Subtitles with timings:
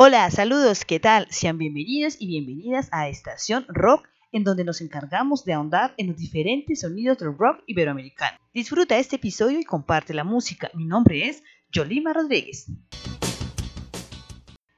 [0.00, 1.26] Hola, saludos, ¿qué tal?
[1.28, 6.16] Sean bienvenidos y bienvenidas a Estación Rock, en donde nos encargamos de ahondar en los
[6.16, 8.38] diferentes sonidos del rock iberoamericano.
[8.54, 10.70] Disfruta este episodio y comparte la música.
[10.72, 12.70] Mi nombre es Yolima Rodríguez.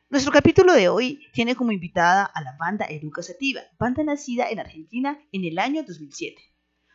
[0.09, 4.59] Nuestro capítulo de hoy tiene como invitada a la banda Eruca Sativa, banda nacida en
[4.59, 6.41] Argentina en el año 2007.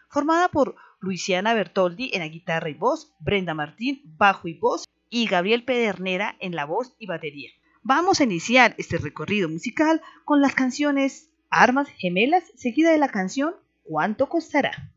[0.10, 5.28] Formada por Luisiana Bertoldi en la guitarra y voz, Brenda Martín, bajo y voz, y
[5.28, 7.52] Gabriel Pedernera en la voz y batería.
[7.88, 13.54] Vamos a iniciar este recorrido musical con las canciones Armas Gemelas, seguida de la canción
[13.84, 14.92] ¿Cuánto costará?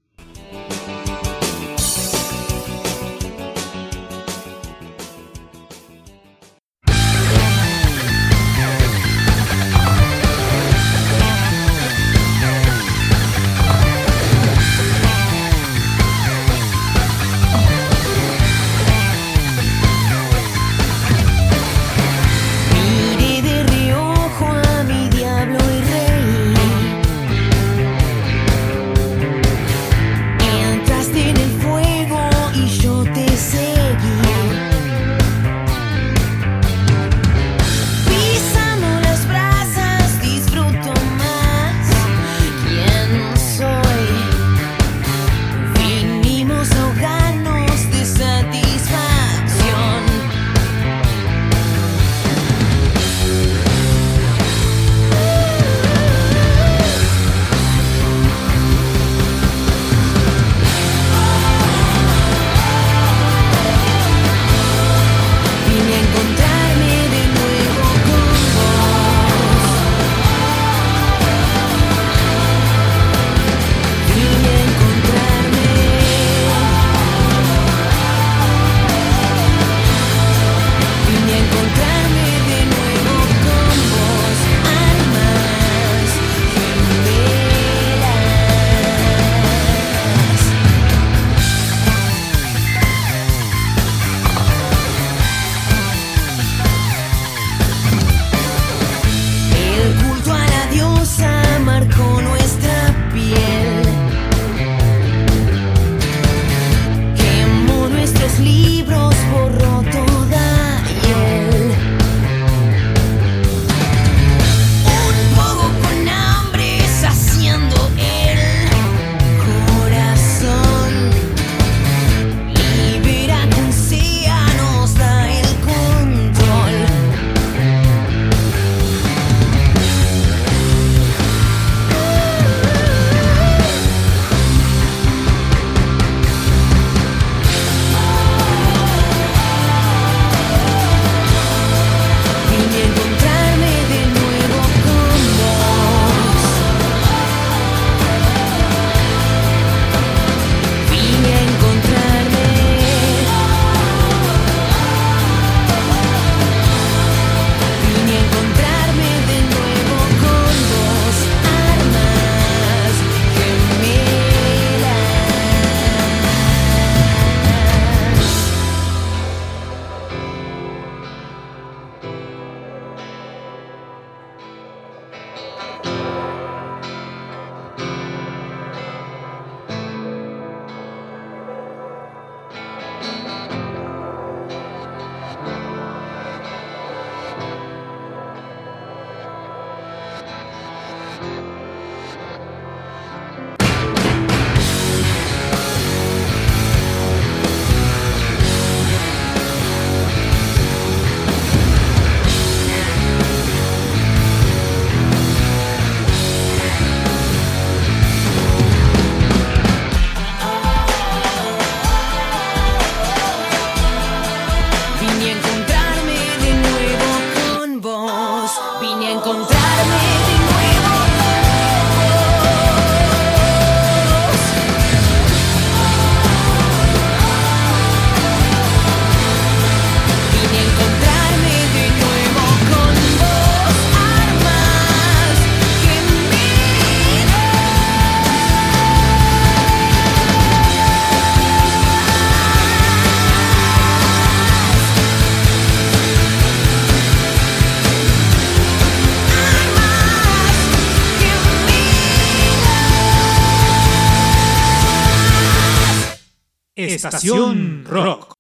[256.99, 258.38] Estación Rock.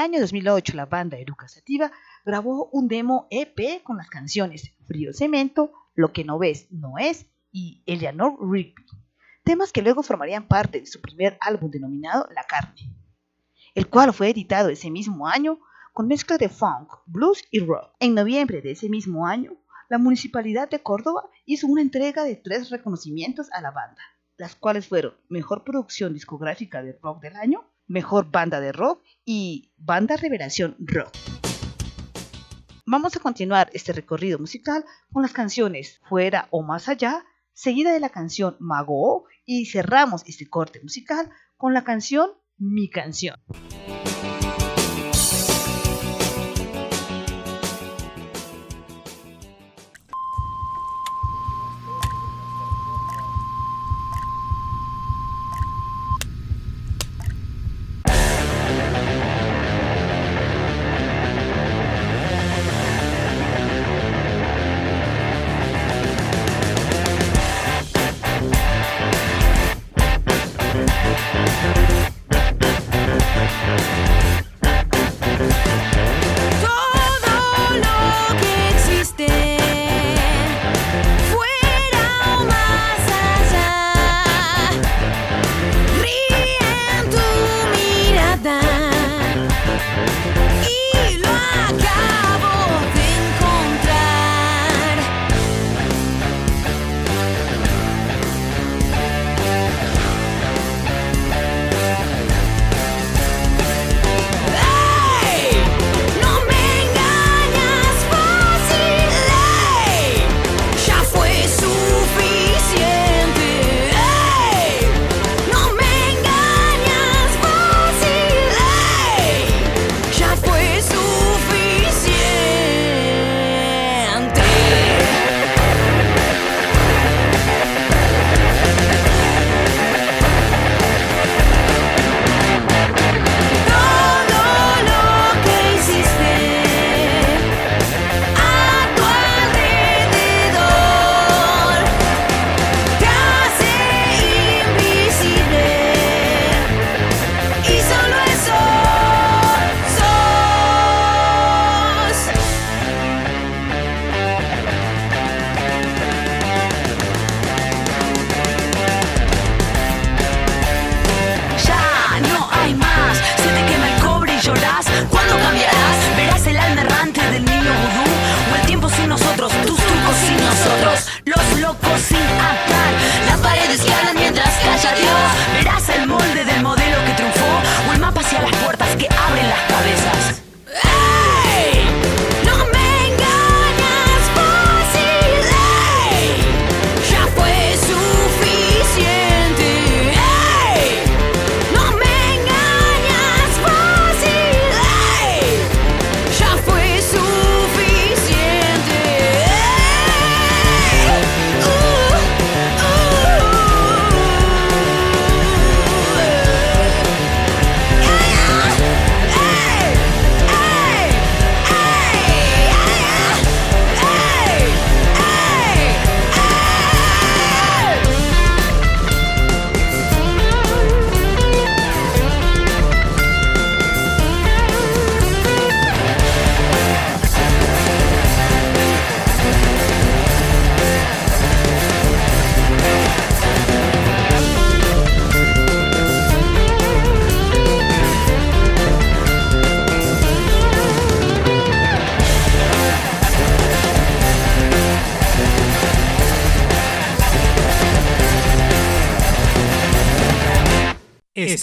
[0.00, 1.46] Año 2008, la banda Eruca
[2.24, 7.26] grabó un demo EP con las canciones Frío Cemento, Lo que no ves no es
[7.52, 8.86] y Eleanor Rigby,
[9.44, 12.94] temas que luego formarían parte de su primer álbum denominado La Carne,
[13.74, 15.58] el cual fue editado ese mismo año
[15.92, 17.92] con mezcla de funk, blues y rock.
[18.00, 19.52] En noviembre de ese mismo año,
[19.90, 24.00] la Municipalidad de Córdoba hizo una entrega de tres reconocimientos a la banda,
[24.38, 29.72] las cuales fueron Mejor Producción Discográfica de Rock del Año, Mejor Banda de Rock y
[29.76, 31.12] Banda Revelación Rock.
[32.86, 37.98] Vamos a continuar este recorrido musical con las canciones Fuera o Más Allá, seguida de
[37.98, 43.34] la canción Mago y cerramos este corte musical con la canción Mi Canción.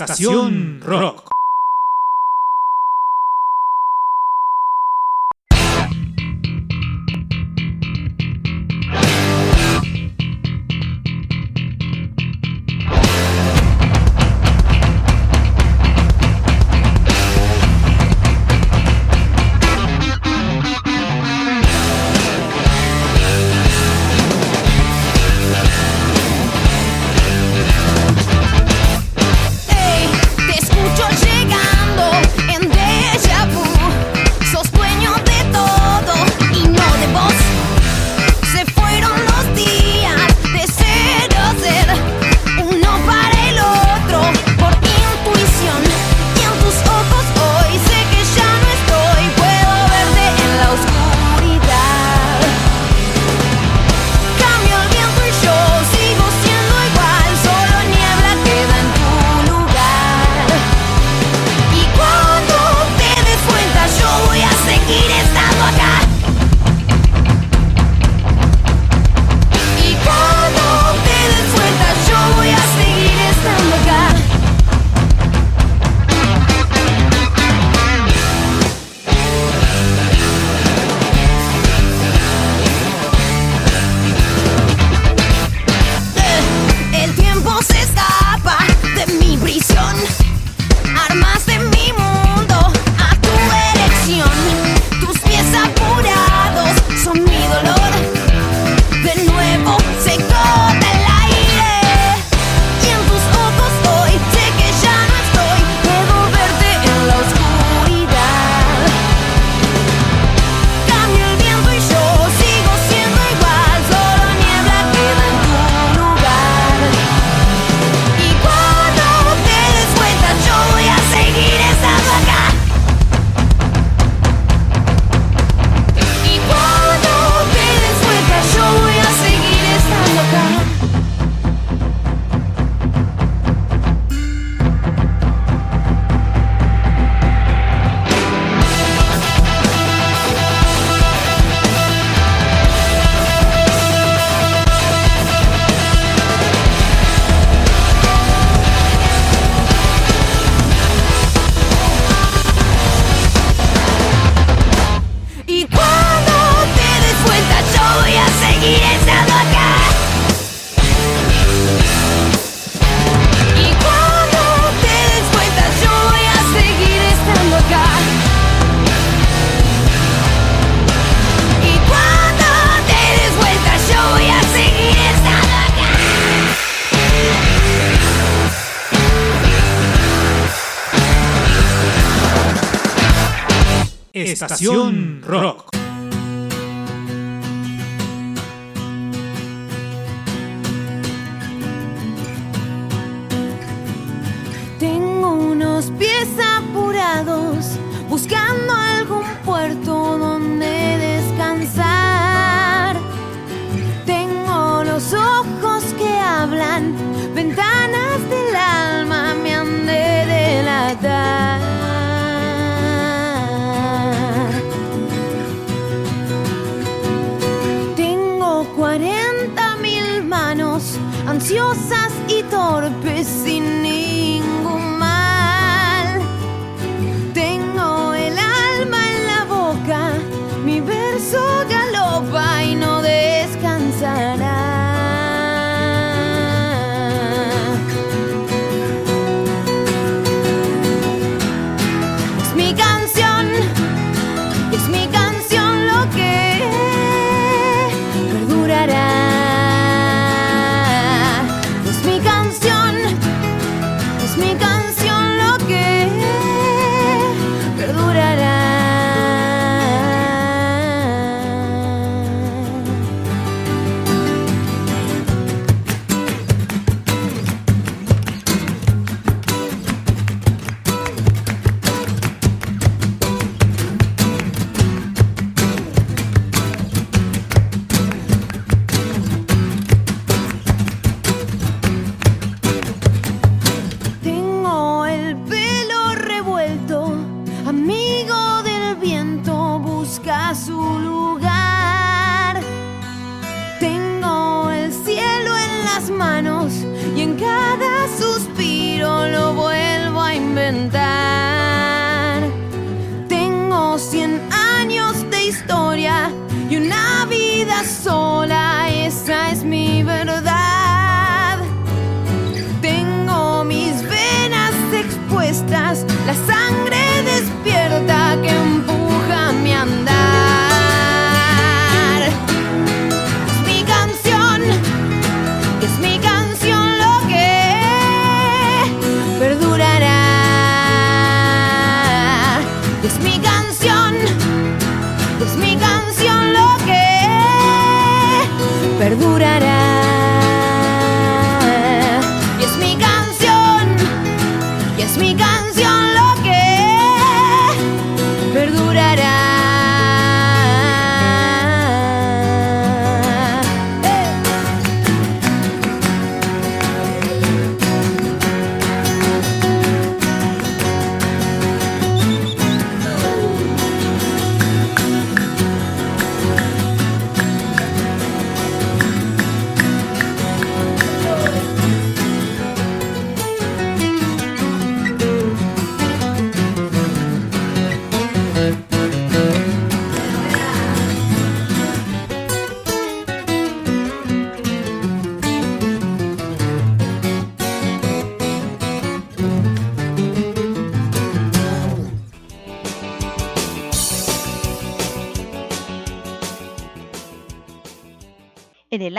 [0.05, 0.66] Estación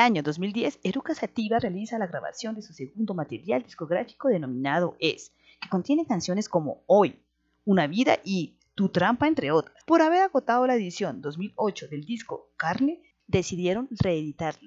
[0.08, 5.68] año 2010, Eruca Sativa realiza la grabación de su segundo material discográfico denominado Es, que
[5.68, 7.20] contiene canciones como Hoy,
[7.66, 9.84] Una vida y Tu trampa, entre otras.
[9.84, 14.66] Por haber agotado la edición 2008 del disco Carne, decidieron reeditarlo.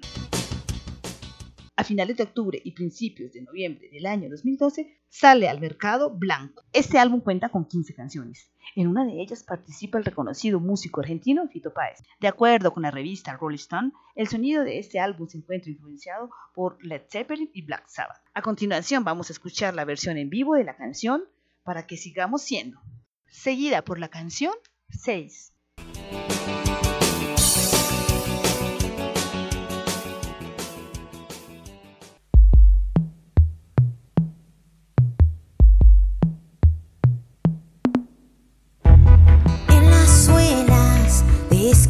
[1.82, 6.62] A finales de octubre y principios de noviembre del año 2012 sale al mercado Blanco.
[6.72, 8.52] Este álbum cuenta con 15 canciones.
[8.76, 11.98] En una de ellas participa el reconocido músico argentino Fito Páez.
[12.20, 16.30] De acuerdo con la revista Rolling Stone, el sonido de este álbum se encuentra influenciado
[16.54, 18.22] por Led Zeppelin y Black Sabbath.
[18.32, 21.24] A continuación vamos a escuchar la versión en vivo de la canción
[21.64, 22.80] para que sigamos siendo,
[23.26, 24.54] seguida por la canción
[24.90, 25.52] 6.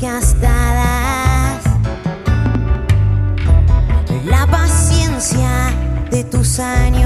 [0.02, 1.62] Desgastadas.
[4.24, 5.72] La paciencia
[6.10, 7.01] de tus años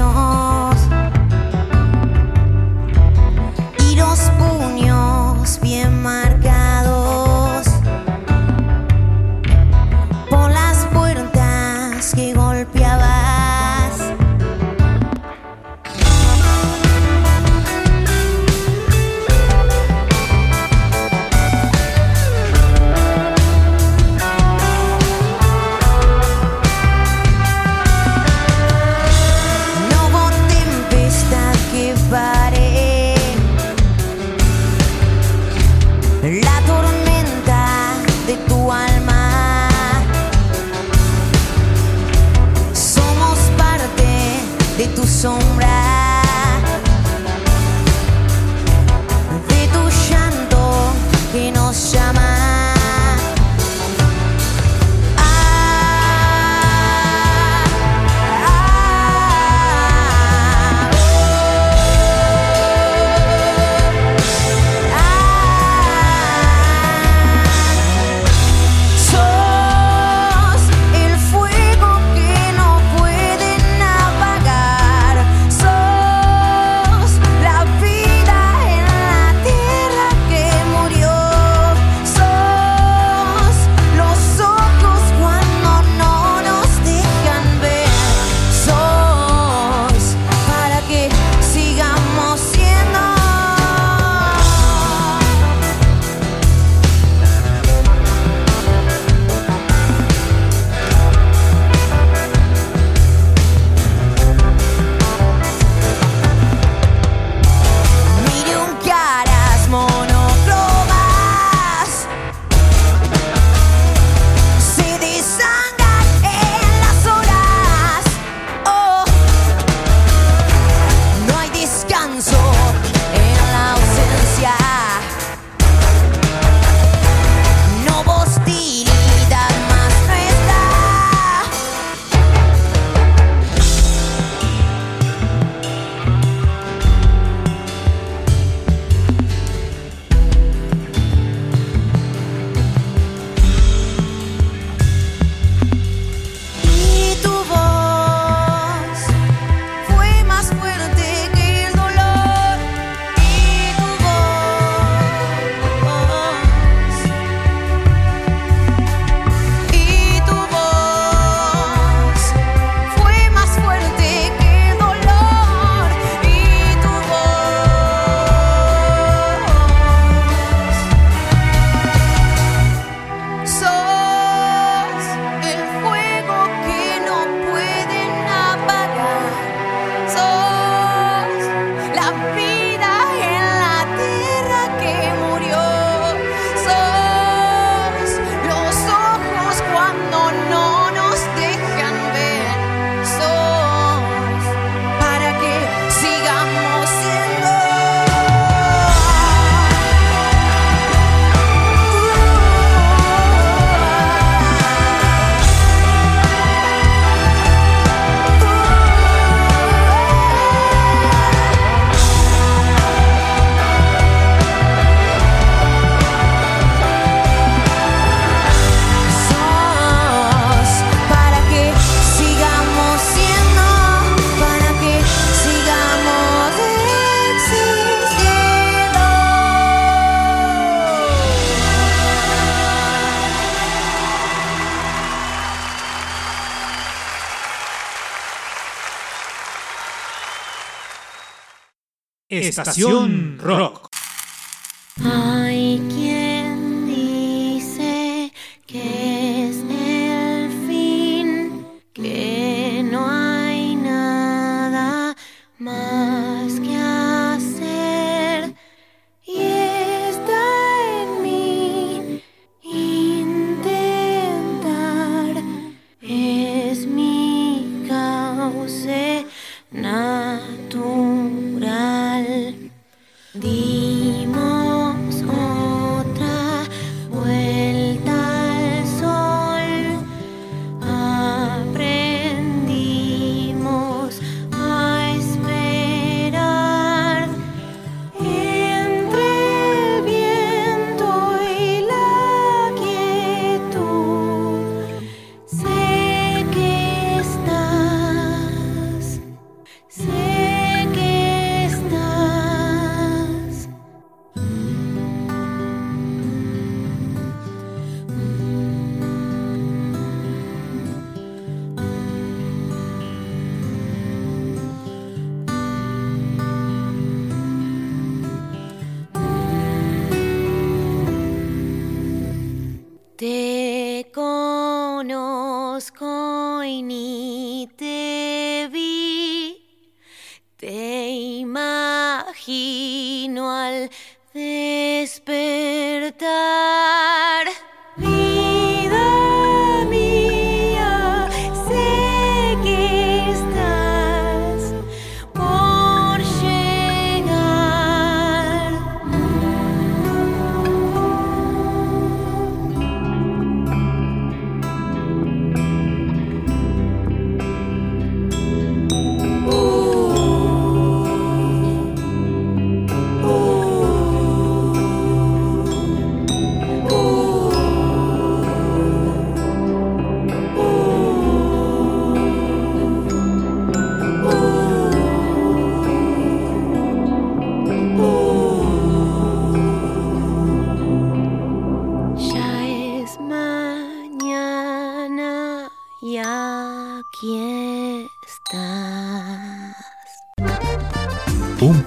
[242.61, 243.26] Estación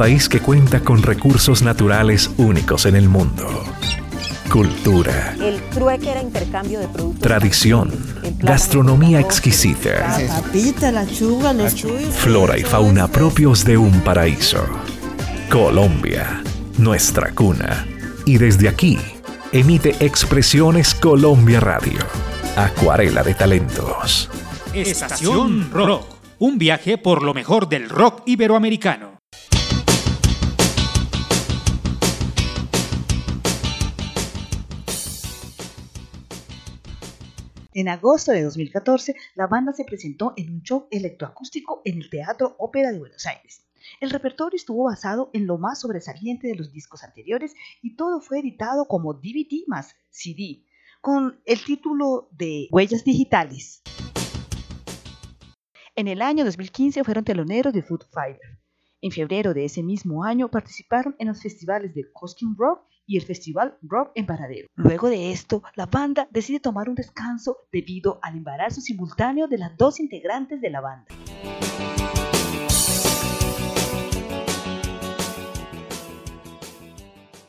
[0.00, 3.46] país que cuenta con recursos naturales únicos en el mundo.
[4.50, 7.20] Cultura, El trueque era intercambio de productos.
[7.20, 7.90] tradición,
[8.38, 12.14] gastronomía exquisita, La papita, la chuga, los chuyos.
[12.14, 14.64] flora y fauna propios de un paraíso.
[15.50, 16.42] Colombia,
[16.78, 17.86] nuestra cuna.
[18.24, 18.98] Y desde aquí,
[19.52, 22.00] emite Expresiones Colombia Radio.
[22.56, 24.30] Acuarela de talentos.
[24.72, 26.06] Estación Rock.
[26.38, 29.09] Un viaje por lo mejor del rock iberoamericano.
[37.80, 42.54] En agosto de 2014, la banda se presentó en un show electroacústico en el Teatro
[42.58, 43.64] Ópera de Buenos Aires.
[44.02, 48.40] El repertorio estuvo basado en lo más sobresaliente de los discos anteriores y todo fue
[48.40, 50.66] editado como DVD más CD,
[51.00, 53.80] con el título de Huellas Digitales.
[55.96, 58.58] En el año 2015 fueron teloneros de Food Fighter.
[59.00, 63.24] En febrero de ese mismo año participaron en los festivales de Cosquín Rock y el
[63.24, 64.68] Festival Rock en Paradero.
[64.76, 69.76] Luego de esto, la banda decide tomar un descanso debido al embarazo simultáneo de las
[69.76, 71.06] dos integrantes de la banda.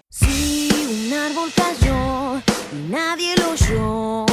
[0.10, 0.70] Si
[1.08, 2.42] un árbol cayó
[2.90, 4.26] nadie lo oyó,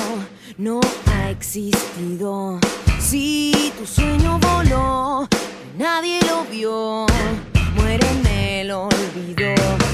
[0.56, 2.58] no ha existido.
[2.98, 5.28] Si tu sueño voló
[5.74, 7.06] y nadie lo vio,
[7.76, 9.88] muere en el olvido.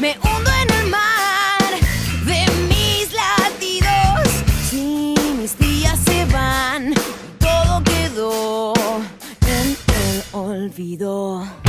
[0.00, 1.70] Me hundo en el mar
[2.24, 4.28] de mis latidos.
[4.70, 6.94] Si mis días se van,
[7.38, 8.72] todo quedó
[9.42, 11.59] en el olvido.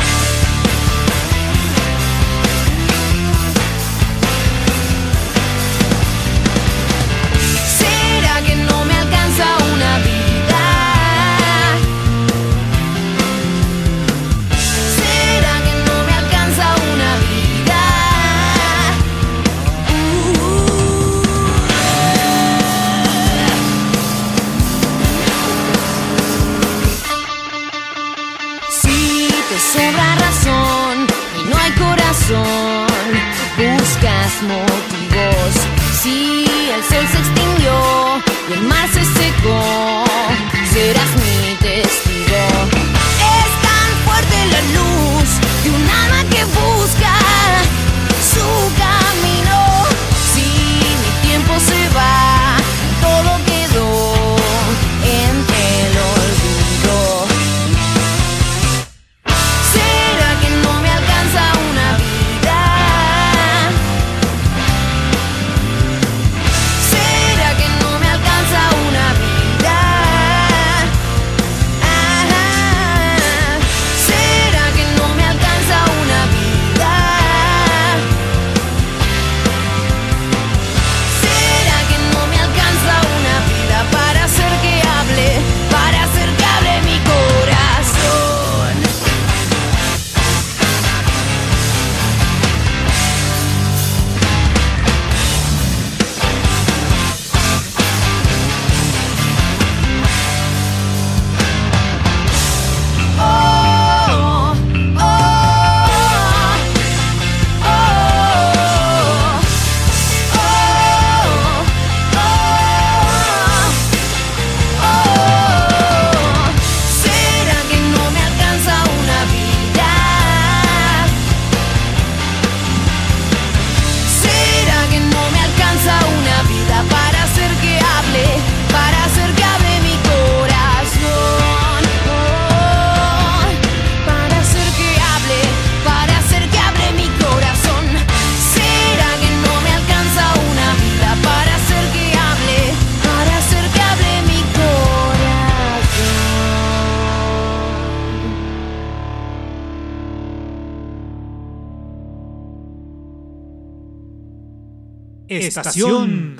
[155.51, 156.30] estación.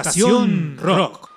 [0.00, 1.35] Estación Rock.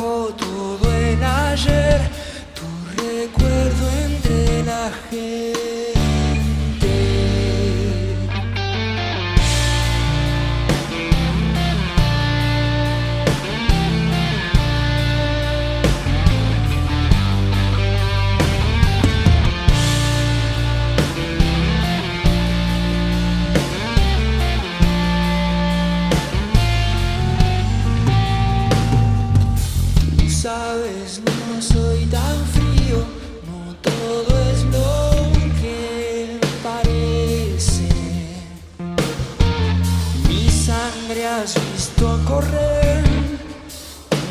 [0.00, 2.00] todo el ayer,
[2.54, 5.59] tu recuerdo entre la gente.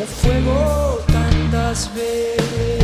[0.09, 2.78] Fuego tantas veces.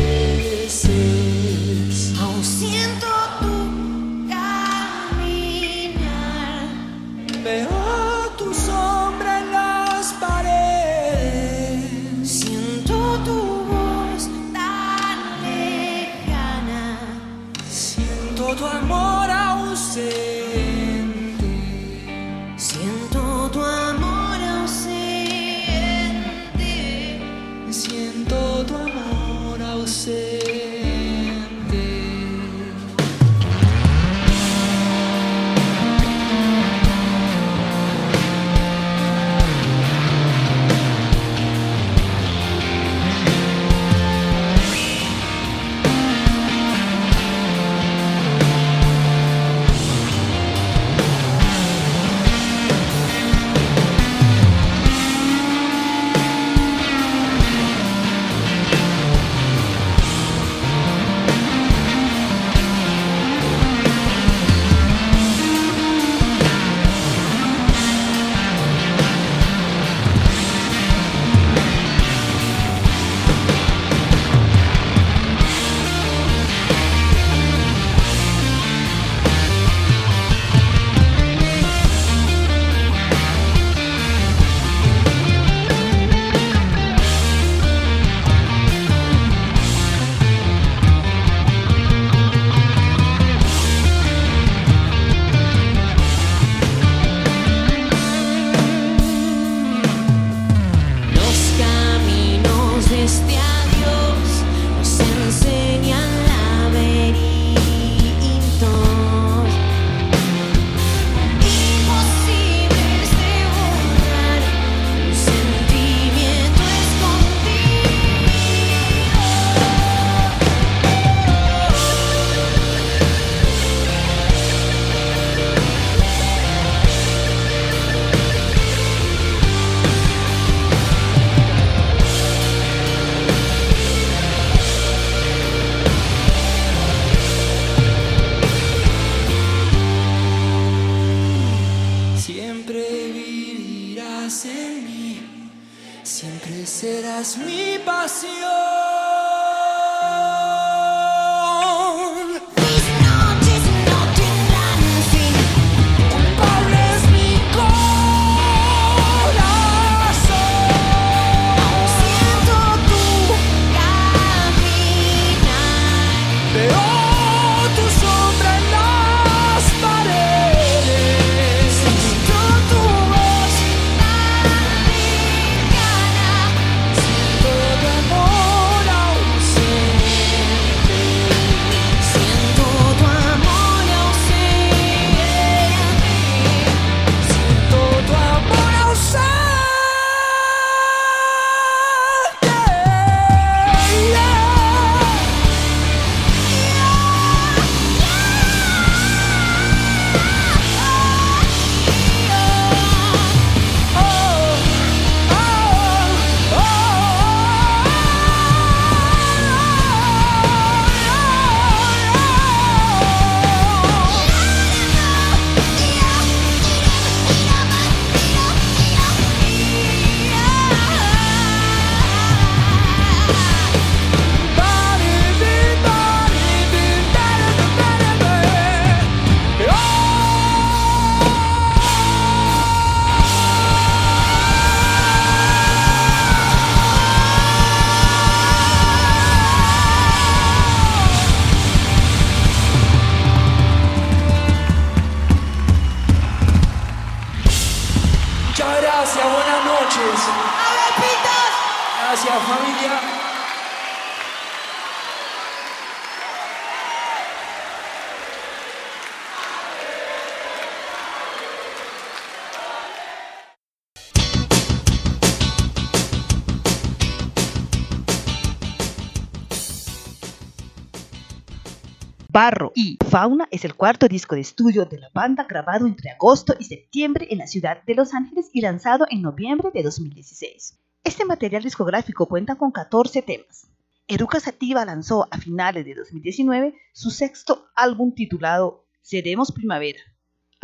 [272.36, 276.54] Barro y Fauna es el cuarto disco de estudio de la banda grabado entre agosto
[276.58, 280.78] y septiembre en la ciudad de Los Ángeles y lanzado en noviembre de 2016.
[281.02, 283.68] Este material discográfico cuenta con 14 temas.
[284.06, 290.00] Eruca Sativa lanzó a finales de 2019 su sexto álbum titulado Seremos Primavera.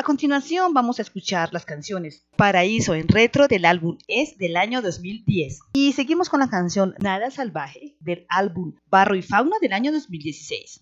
[0.02, 4.82] A continuación vamos a escuchar las canciones Paraíso en retro del álbum Es del año
[4.82, 9.92] 2010 y seguimos con la canción Nada Salvaje del álbum Barro y Fauna del año
[9.92, 10.80] 2016.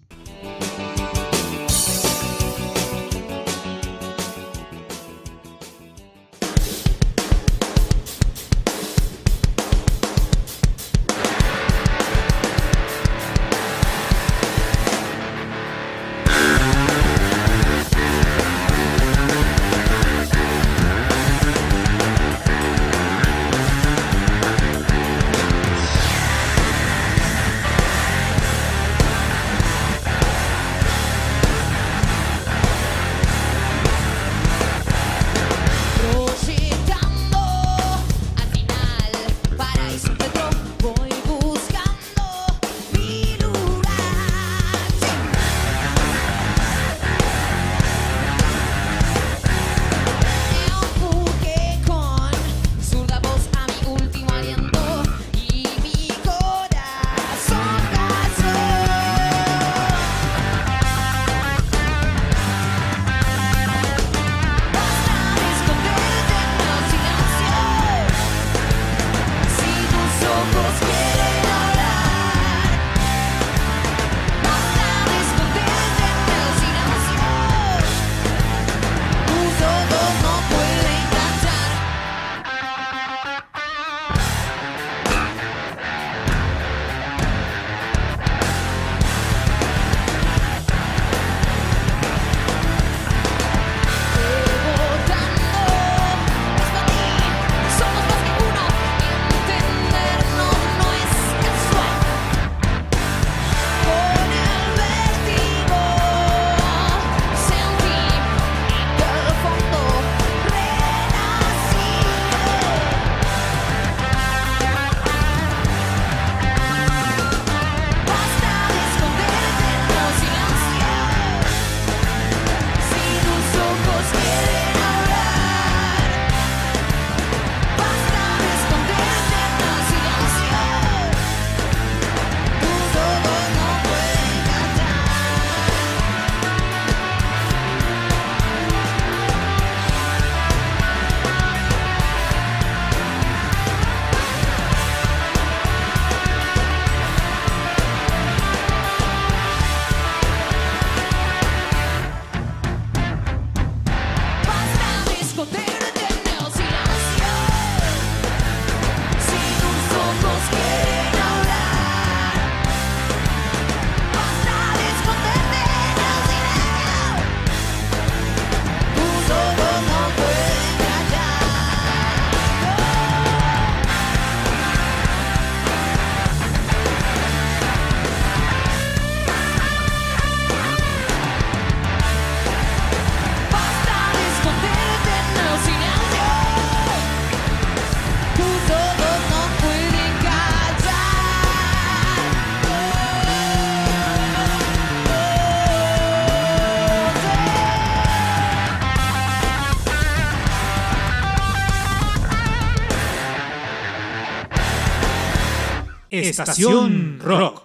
[206.30, 207.59] Estación Rock.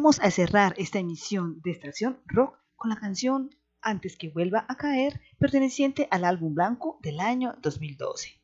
[0.00, 3.50] Vamos a cerrar esta emisión de Estación Rock con la canción
[3.82, 8.40] Antes que vuelva a caer, perteneciente al álbum blanco del año 2012.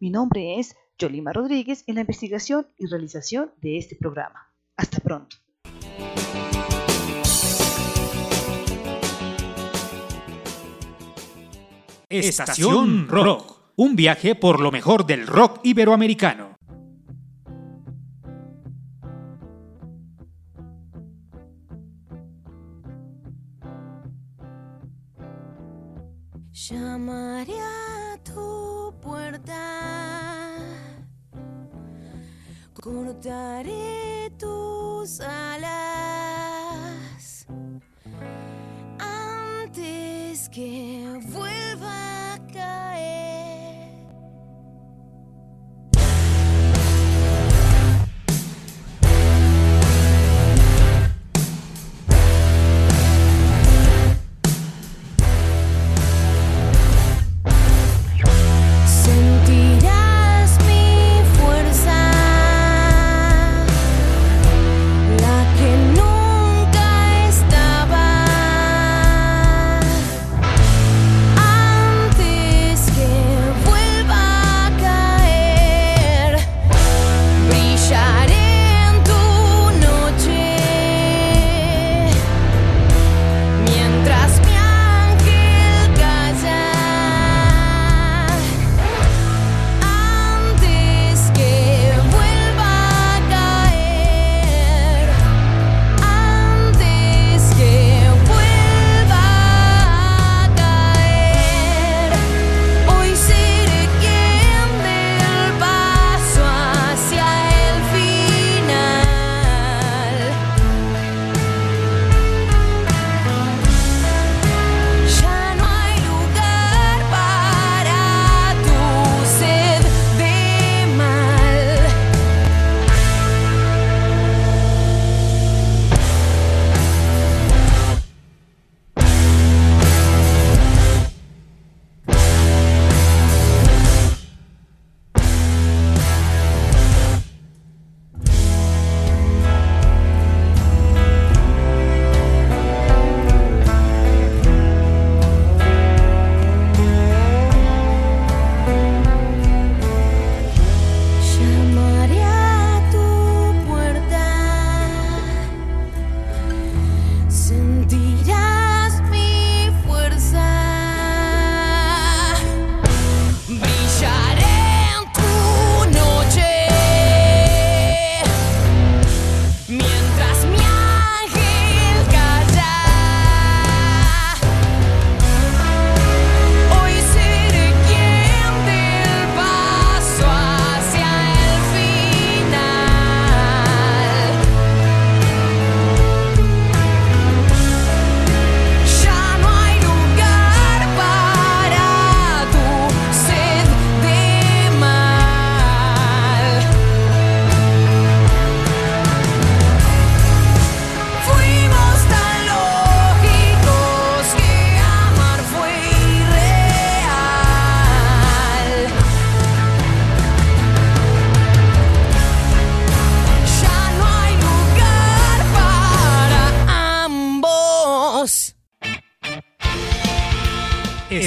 [0.00, 4.50] Mi nombre es Yolima Rodríguez en la investigación y realización de este programa.
[4.76, 5.36] Hasta pronto.
[12.08, 13.74] Estación Rock.
[13.76, 16.53] Un viaje por lo mejor del rock iberoamericano.
[26.70, 30.56] Llamaré a tu puerta,
[32.72, 35.86] cortaré tus alas
[38.98, 41.20] antes que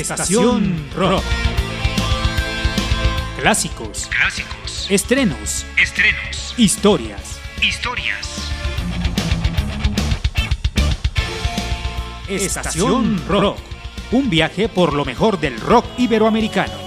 [0.10, 1.22] Estación Rock.
[3.42, 4.88] Clásicos, Clásicos.
[4.90, 6.54] estrenos, Estrenos.
[6.56, 7.38] historias.
[7.62, 8.30] Historias.
[12.30, 13.58] Estación Rock.
[14.14, 16.87] Un viaje por lo mejor del rock iberoamericano.